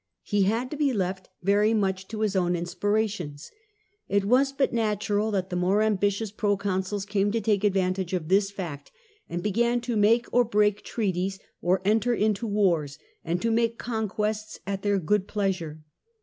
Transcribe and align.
He 0.23 0.45
had 0.45 0.71
to 0.71 0.77
be 0.77 0.93
left 0.93 1.29
very 1.43 1.75
much 1.75 2.07
to 2.07 2.21
his 2.21 2.35
own 2.35 2.55
inspirations. 2.55 3.51
It 4.09 4.25
was, 4.25 4.51
but 4.51 4.73
natural 4.73 5.29
that 5.29 5.51
the 5.51 5.55
more 5.55 5.83
ambitious 5.83 6.31
proconsuls 6.31 7.05
came 7.05 7.31
to 7.31 7.39
take 7.39 7.63
advantage 7.63 8.11
of 8.13 8.27
this 8.27 8.49
fact, 8.49 8.91
and 9.29 9.43
began 9.43 9.79
to 9.81 9.95
make 9.95 10.25
or 10.33 10.43
break 10.43 10.81
treaties, 10.83 11.37
to 11.63 11.77
enter 11.85 12.15
into 12.15 12.47
wars, 12.47 12.97
and 13.23 13.39
to 13.43 13.51
make 13.51 13.77
conquests 13.77 14.57
at 14.65 14.81
their 14.81 14.97
good 14.97 15.27
pleasure. 15.27 15.83